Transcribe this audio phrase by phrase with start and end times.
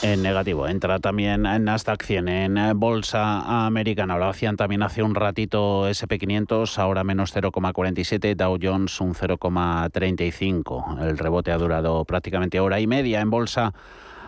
[0.00, 4.16] En negativo, entra también en Nasdaq 100, en bolsa americana.
[4.16, 11.02] Lo hacían también hace un ratito SP500, ahora menos 0,47, Dow Jones un 0,35.
[11.02, 13.72] El rebote ha durado prácticamente hora y media en bolsa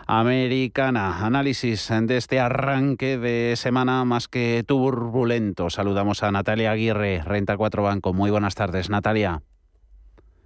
[0.09, 1.25] americana.
[1.25, 5.71] Análisis de este arranque de semana más que turbulento.
[5.71, 8.13] Saludamos a Natalia Aguirre, Renta 4 Banco.
[8.13, 9.43] Muy buenas tardes, Natalia.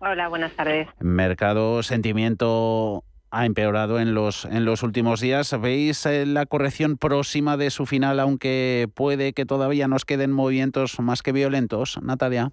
[0.01, 0.87] Hola, buenas tardes.
[1.01, 3.05] Mercado, sentimiento
[3.35, 5.55] ha empeorado en los, en los últimos días.
[5.61, 11.01] ¿Veis eh, la corrección próxima de su final, aunque puede que todavía nos queden movimientos
[11.01, 12.53] más que violentos, Natalia?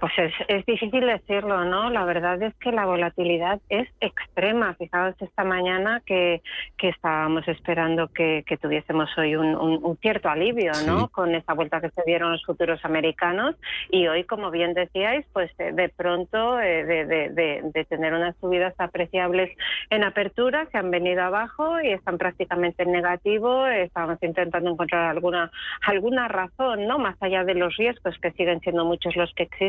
[0.00, 1.90] Pues es, es, difícil decirlo, ¿no?
[1.90, 4.74] La verdad es que la volatilidad es extrema.
[4.74, 6.40] Fijaos esta mañana que,
[6.78, 11.08] que estábamos esperando que, que tuviésemos hoy un, un, cierto alivio, ¿no?
[11.08, 13.54] Con esta vuelta que se dieron los futuros americanos
[13.90, 18.36] y hoy, como bien decíais, pues eh, de pronto eh, de, de, de, tener unas
[18.36, 19.50] subidas apreciables
[19.90, 23.66] en apertura se han venido abajo y están prácticamente en negativo.
[23.66, 25.50] Estamos intentando encontrar alguna
[25.86, 26.98] alguna razón, ¿no?
[26.98, 29.65] Más allá de los riesgos que siguen siendo muchos los que existen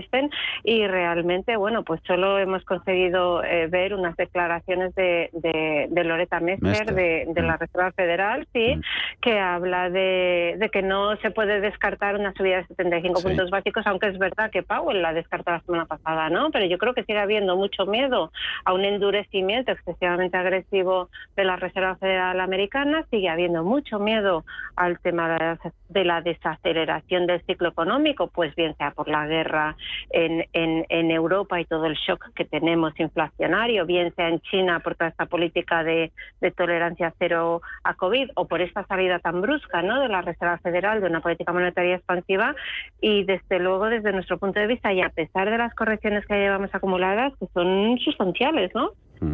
[0.63, 6.93] y realmente, bueno, pues solo hemos conseguido eh, ver unas declaraciones de, de, Loreta Mester,
[6.93, 7.59] de, la mm.
[7.59, 8.81] Reserva Federal, sí, mm.
[9.21, 14.07] que habla de, que no se puede descartar una subida de 75 puntos básicos, aunque
[14.07, 16.51] es verdad que Powell la descartó la semana pasada, ¿no?
[16.51, 18.31] Pero yo creo que sigue habiendo mucho miedo
[18.65, 24.43] a un endurecimiento excesivamente agresivo de la Reserva Federal Americana, sigue habiendo mucho miedo
[24.75, 25.57] al tema
[25.89, 29.76] de la desaceleración del ciclo económico, pues bien sea por la guerra
[30.11, 34.79] en, en, en, Europa y todo el shock que tenemos inflacionario, bien sea en China
[34.79, 36.11] por toda esta política de,
[36.41, 39.99] de, tolerancia cero a COVID o por esta salida tan brusca ¿no?
[40.01, 42.55] de la Reserva Federal de una política monetaria expansiva
[43.01, 46.35] y desde luego desde nuestro punto de vista y a pesar de las correcciones que
[46.35, 48.91] llevamos acumuladas que son sustanciales, ¿no?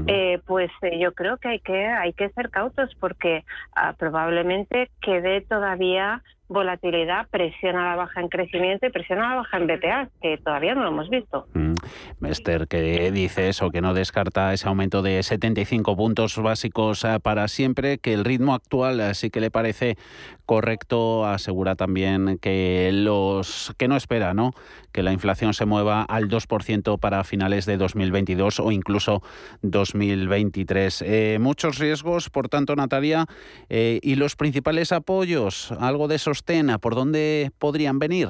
[0.08, 3.44] Eh, pues eh, yo creo que hay que hay que ser cautos porque
[3.76, 9.36] ah, probablemente quede todavía volatilidad, presión a la baja en crecimiento y presión a la
[9.36, 11.48] baja en BPA, que todavía no lo hemos visto.
[11.54, 11.74] Mm.
[12.20, 17.48] Mester, que dice eso, que no descarta ese aumento de 75 puntos básicos eh, para
[17.48, 19.98] siempre, que el ritmo actual eh, sí que le parece
[20.46, 24.52] correcto, asegura también que los que no espera, ¿no?
[24.92, 29.24] que la inflación se mueva al 2% para finales de 2022 o incluso
[29.64, 31.02] 2023.
[31.02, 33.26] Eh, muchos riesgos, por tanto, Natalia,
[33.70, 38.30] y los principales apoyos, algo de sostén, ¿por dónde podrían venir?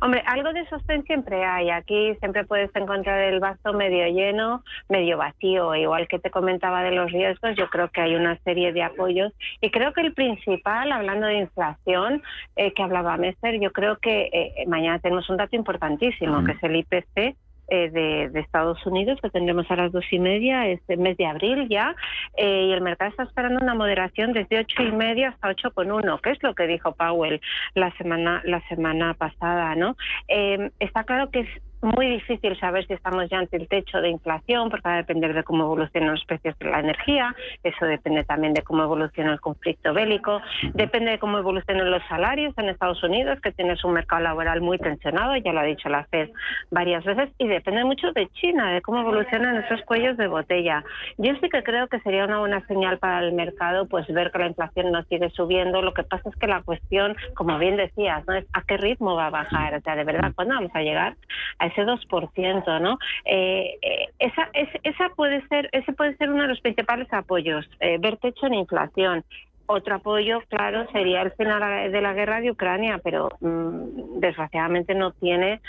[0.00, 1.70] Hombre, algo de sostén siempre hay.
[1.70, 5.74] Aquí siempre puedes encontrar el vaso medio lleno, medio vacío.
[5.74, 9.32] Igual que te comentaba de los riesgos, yo creo que hay una serie de apoyos.
[9.60, 12.22] Y creo que el principal, hablando de inflación,
[12.56, 16.62] eh, que hablaba Mester, yo creo que eh, mañana tenemos un dato importantísimo, que es
[16.62, 17.36] el IPC
[17.74, 21.68] eh, de, Estados Unidos que tendremos a las dos y media este mes de abril
[21.70, 21.96] ya
[22.36, 25.90] eh, y el mercado está esperando una moderación desde ocho y media hasta ocho con
[25.90, 27.40] uno que es lo que dijo Powell
[27.74, 29.96] la semana la semana pasada no
[30.28, 31.48] eh, está claro que es
[31.82, 35.34] muy difícil saber si estamos ya ante el techo de inflación, porque va a depender
[35.34, 39.40] de cómo evolucionan los precios de la energía, eso depende también de cómo evoluciona el
[39.40, 40.40] conflicto bélico,
[40.74, 44.78] depende de cómo evolucionan los salarios en Estados Unidos, que tienes un mercado laboral muy
[44.78, 46.30] tensionado, ya lo ha dicho la FED
[46.70, 50.84] varias veces, y depende mucho de China, de cómo evolucionan esos cuellos de botella.
[51.18, 54.38] Yo sí que creo que sería una buena señal para el mercado, pues ver que
[54.38, 55.82] la inflación no sigue subiendo.
[55.82, 58.34] Lo que pasa es que la cuestión, como bien decías, ¿no?
[58.34, 61.16] es a qué ritmo va a bajar, o sea, de verdad, ¿cuándo vamos a llegar
[61.58, 62.98] a ese 2%, ¿no?
[63.24, 64.48] Eh, eh, esa,
[64.82, 68.54] esa puede ser, ese puede ser uno de los principales apoyos, eh, ver techo en
[68.54, 69.24] inflación.
[69.66, 75.12] Otro apoyo, claro, sería el final de la guerra de Ucrania, pero mm, desgraciadamente no
[75.12, 75.60] tiene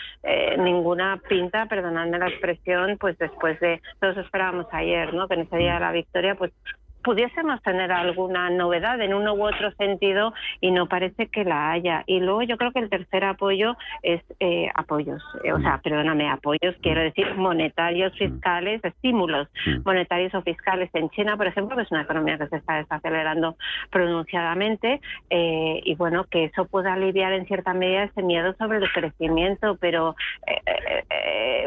[0.57, 5.27] ninguna pinta, perdonadme la expresión, pues después de todos esperábamos ayer, ¿no?
[5.27, 6.51] Que en ese día de la victoria, pues
[7.03, 12.03] pudiésemos tener alguna novedad en uno u otro sentido y no parece que la haya.
[12.07, 16.29] Y luego yo creo que el tercer apoyo es eh, apoyos, eh, o sea, perdóname,
[16.29, 19.47] apoyos, quiero decir monetarios, fiscales, estímulos
[19.85, 23.57] monetarios o fiscales en China, por ejemplo, que es una economía que se está desacelerando
[23.89, 28.91] pronunciadamente eh, y bueno, que eso pueda aliviar en cierta medida ese miedo sobre el
[28.91, 30.15] crecimiento, pero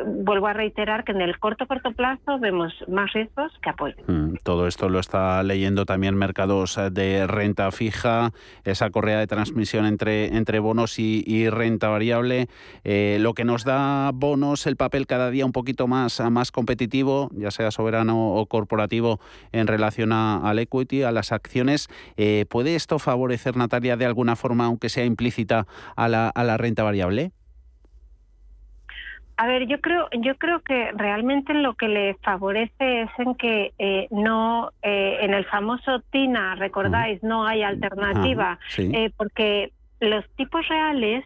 [0.07, 3.99] vuelvo a reiterar que en el corto corto plazo vemos más riesgos que apoyos.
[4.07, 8.33] Mm, todo esto lo está leyendo también mercados eh, de renta fija,
[8.65, 12.49] esa correa de transmisión entre, entre bonos y, renta variable,
[12.85, 17.31] eh, lo que nos da bonos, el papel cada día un poquito más, más competitivo,
[17.35, 19.21] ya sea soberano o corporativo,
[19.53, 21.89] en relación al equity, a las acciones.
[22.17, 26.57] Eh, ¿Puede esto favorecer, Natalia, de alguna forma, aunque sea implícita, a la, a la
[26.57, 27.33] renta variable?
[29.39, 33.75] A ver, yo creo, yo creo que realmente lo que le favorece es en que
[33.79, 40.67] eh, no, eh, en el famoso TINA, recordáis, no hay alternativa, eh, porque los tipos
[40.69, 41.25] reales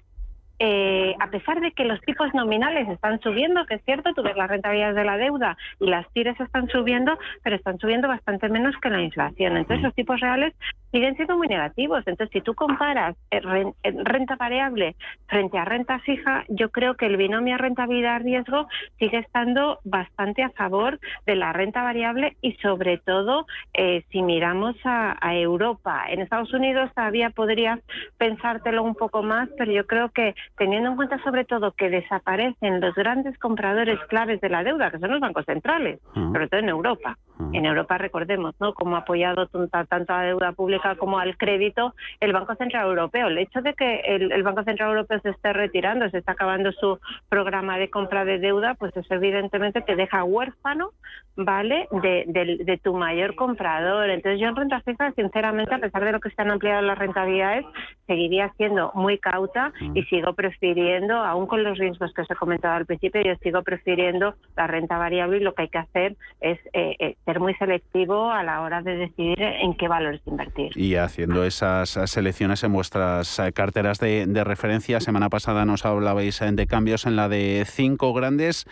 [0.63, 4.37] eh, a pesar de que los tipos nominales están subiendo, que es cierto, tú ves
[4.37, 8.77] las rentabilidades de la deuda y las tires están subiendo, pero están subiendo bastante menos
[8.77, 9.57] que la inflación.
[9.57, 10.53] Entonces, los tipos reales
[10.91, 12.03] siguen siendo muy negativos.
[12.07, 14.97] Entonces, si tú comparas renta variable
[15.27, 18.67] frente a renta fija, yo creo que el binomio rentabilidad-riesgo
[18.99, 24.77] sigue estando bastante a favor de la renta variable y, sobre todo, eh, si miramos
[24.85, 26.05] a, a Europa.
[26.09, 27.81] En Estados Unidos todavía podrías
[28.19, 32.81] pensártelo un poco más, pero yo creo que teniendo en cuenta sobre todo que desaparecen
[32.81, 36.69] los grandes compradores claves de la deuda, que son los bancos centrales, sobre todo en
[36.69, 37.19] Europa.
[37.53, 38.75] En Europa, recordemos, ¿no?
[38.75, 43.29] Como ha apoyado tanto a la deuda pública como al crédito el Banco Central Europeo.
[43.29, 46.99] El hecho de que el, Banco Central Europeo se esté retirando, se está acabando su
[47.29, 50.91] programa de compra de deuda, pues es evidentemente que deja huérfano,
[51.37, 54.11] ¿vale?, de, tu mayor comprador.
[54.11, 56.99] Entonces, yo en renta fija, sinceramente, a pesar de lo que se han ampliado las
[56.99, 57.67] rentabilidades,
[58.07, 62.75] seguiría siendo muy cauta y sigo prefiriendo, aún con los riesgos que os he comentado
[62.75, 66.59] al principio, yo sigo prefiriendo la renta variable y lo que hay que hacer es
[66.73, 70.70] eh, eh, ser muy selectivo a la hora de decidir en qué valores invertir.
[70.75, 76.67] Y haciendo esas selecciones en vuestras eh, carteras de, referencia, semana pasada nos hablabais de
[76.67, 78.67] cambios en la de cinco grandes.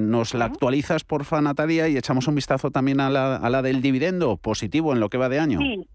[0.00, 1.88] ¿Nos la actualizas, porfa, Natalia?
[1.88, 5.18] Y echamos un vistazo también a la, a la del dividendo positivo en lo que
[5.18, 5.58] va de año.
[5.58, 5.88] Sí.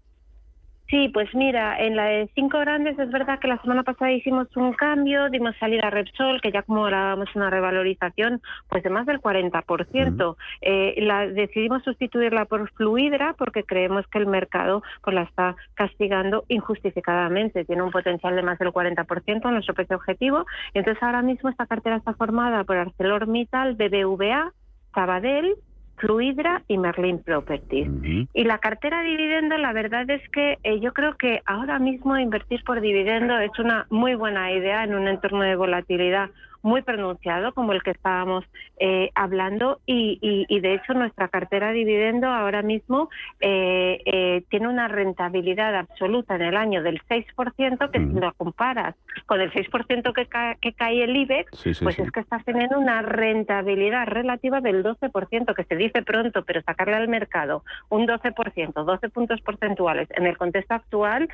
[0.90, 4.48] Sí, pues mira, en la de cinco grandes es verdad que la semana pasada hicimos
[4.56, 9.06] un cambio, dimos salida a Repsol, que ya como hablábamos una revalorización pues de más
[9.06, 10.36] del 40%.
[10.62, 16.44] eh, la, decidimos sustituirla por Fluidra porque creemos que el mercado pues la está castigando
[16.48, 17.64] injustificadamente.
[17.64, 20.44] Tiene un potencial de más del 40% en nuestro precio objetivo.
[20.74, 24.52] Entonces ahora mismo esta cartera está formada por ArcelorMittal, BBVA,
[24.92, 25.54] Sabadell,
[26.00, 27.88] Fluidra y Merlin Properties.
[28.32, 32.64] Y la cartera dividendo, la verdad es que eh, yo creo que ahora mismo invertir
[32.64, 36.30] por dividendo es una muy buena idea en un entorno de volatilidad
[36.62, 38.44] muy pronunciado como el que estábamos
[38.78, 43.08] eh, hablando y, y, de hecho nuestra cartera dividendo ahora mismo
[43.40, 48.94] eh, eh, tiene una rentabilidad absoluta en el año del 6% que si lo comparas
[49.26, 50.28] con el 6% que,
[50.60, 51.50] que cae el IBEX
[51.82, 56.62] pues es que estás teniendo una rentabilidad relativa del 12% que se dice pronto pero
[56.62, 61.28] sacarle al mercado un 12% 12 puntos porcentuales en el contexto actual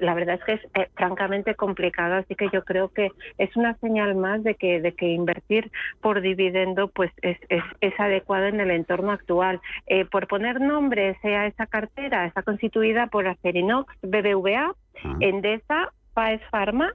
[0.00, 4.14] la verdad es que es francamente complicado así que yo creo que es una señal
[4.14, 5.70] más de que, de que invertir
[6.00, 9.60] por dividendo pues es, es, es adecuado en el entorno actual.
[9.86, 14.74] Eh, por poner nombre, sea esa cartera, está constituida por Acerinox, BBVA,
[15.20, 16.92] Endesa, Paes Pharma,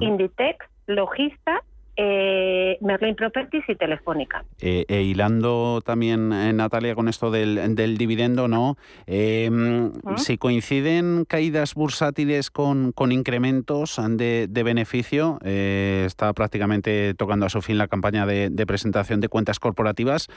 [0.00, 1.62] Inditex, Logista
[1.96, 4.44] eh, Merlin Properties y Telefónica.
[4.60, 8.76] Eh, e hilando también, eh, Natalia, con esto del, del dividendo, ¿no?
[9.06, 17.46] Em, si coinciden caídas bursátiles con, con incrementos de, de beneficio, eh, está prácticamente tocando
[17.46, 20.28] a su fin la campaña de, de presentación de cuentas corporativas,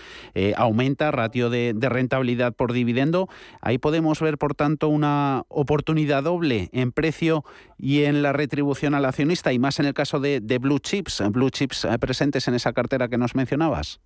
[0.55, 3.27] aumenta ratio de, de rentabilidad por dividendo.
[3.61, 7.43] Ahí podemos ver, por tanto, una oportunidad doble en precio
[7.79, 11.23] y en la retribución al accionista, y más en el caso de, de Blue Chips.
[11.31, 14.01] Blue chips eh, presentes en esa cartera que nos mencionabas?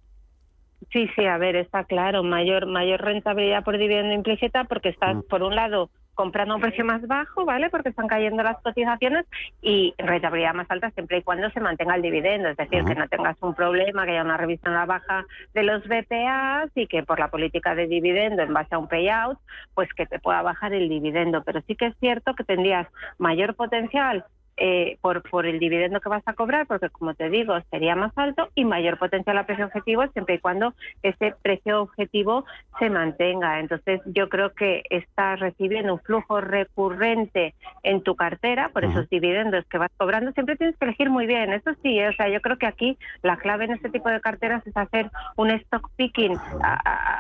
[0.91, 5.21] Sí, sí, a ver, está claro, mayor mayor rentabilidad por dividendo implícita porque estás, mm.
[5.29, 7.69] por un lado, comprando a un precio más bajo, ¿vale?
[7.69, 9.25] Porque están cayendo las cotizaciones
[9.61, 13.07] y rentabilidad más alta siempre y cuando se mantenga el dividendo, es decir, que no
[13.07, 17.03] tengas un problema, que haya una revisión a la baja de los BPAs y que
[17.03, 19.39] por la política de dividendo en base a un payout,
[19.73, 21.43] pues que te pueda bajar el dividendo.
[21.43, 24.25] Pero sí que es cierto que tendrías mayor potencial
[24.57, 28.11] eh, por, por el dividendo que vas a cobrar, porque como te digo, sería más
[28.15, 32.45] alto y mayor potencial a precio objetivo siempre y cuando ese precio objetivo
[32.77, 33.59] se mantenga.
[33.59, 39.65] Entonces, yo creo que estás recibiendo un flujo recurrente en tu cartera por esos dividendos
[39.65, 40.31] que vas cobrando.
[40.33, 41.51] Siempre tienes que elegir muy bien.
[41.51, 44.65] Eso sí, o sea, yo creo que aquí la clave en este tipo de carteras
[44.67, 46.37] es hacer un stock picking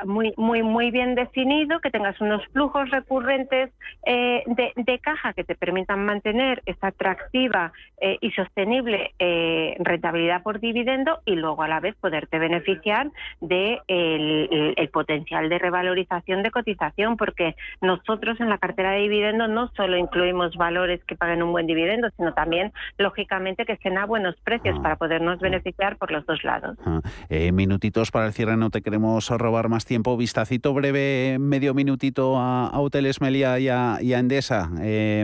[0.05, 3.71] muy, muy, muy bien definido, que tengas unos flujos recurrentes
[4.05, 7.71] eh, de, de caja que te permitan mantener esa atracción activa
[8.05, 13.79] eh, y sostenible eh, rentabilidad por dividendo y luego a la vez poderte beneficiar de
[13.87, 19.97] el, potencial de revalorización de cotización porque nosotros en la cartera de dividendo no solo
[19.97, 24.75] incluimos valores que paguen un buen dividendo sino también lógicamente que estén a buenos precios
[24.79, 24.83] ah.
[24.83, 26.77] para podernos beneficiar por los dos lados.
[26.85, 26.99] Ah.
[27.29, 30.17] Eh, minutitos para el cierre, no te queremos robar más tiempo.
[30.17, 34.69] Vistacito breve, medio minutito a, Hoteles Melia y a, y a Endesa.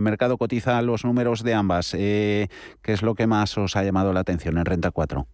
[0.01, 1.88] mercado cotiza los números de ambas.
[1.93, 2.47] Eh,
[2.81, 5.27] ¿Qué es lo que más os ha llamado la atención en Renta 4?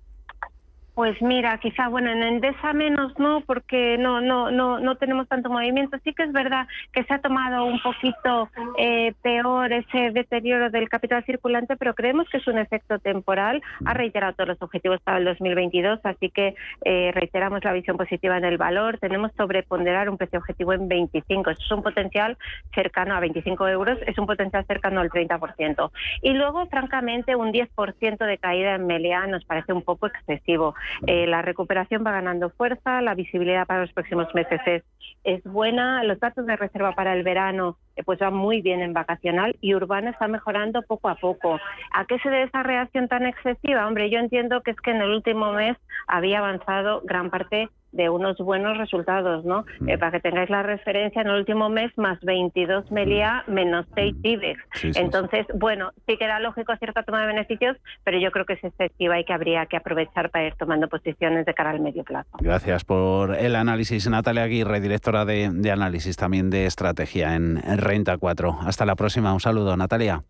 [0.95, 5.49] Pues mira, quizá bueno en Endesa menos no, porque no no no no tenemos tanto
[5.49, 5.97] movimiento.
[6.05, 10.87] Sí que es verdad que se ha tomado un poquito eh, peor ese deterioro del
[10.87, 13.61] capital circulante, pero creemos que es un efecto temporal.
[13.85, 18.37] Ha reiterado todos los objetivos para el 2022, así que eh, reiteramos la visión positiva
[18.37, 18.97] en el valor.
[18.99, 21.49] Tenemos sobreponderar un precio objetivo en 25.
[21.49, 22.37] Eso es un potencial
[22.73, 25.91] cercano a 25 euros, es un potencial cercano al 30%.
[26.21, 30.73] Y luego, francamente, un 10% de caída en Meliá nos parece un poco excesivo.
[31.07, 34.83] Eh, la recuperación va ganando fuerza, la visibilidad para los próximos meses es,
[35.23, 38.93] es buena, los datos de reserva para el verano eh, pues van muy bien en
[38.93, 41.59] vacacional y Urbana está mejorando poco a poco.
[41.93, 43.87] ¿A qué se debe esa reacción tan excesiva?
[43.87, 45.77] Hombre, yo entiendo que es que en el último mes
[46.07, 49.65] había avanzado gran parte de unos buenos resultados, ¿no?
[49.79, 49.89] Mm.
[49.89, 53.51] Eh, para que tengáis la referencia, en el último mes más 22 Melia mm.
[53.51, 54.19] menos 6 mm.
[54.23, 54.59] IBEX.
[54.95, 58.63] Entonces, bueno, sí que era lógico cierta toma de beneficios, pero yo creo que es
[58.63, 62.29] excesiva y que habría que aprovechar para ir tomando posiciones de cara al medio plazo.
[62.39, 64.09] Gracias por el análisis.
[64.09, 68.59] Natalia Aguirre, directora de, análisis también de estrategia en, Renta 4.
[68.65, 69.33] Hasta la próxima.
[69.33, 70.23] Un saludo, Natalia.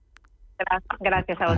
[1.00, 1.54] Gracias a vosotros.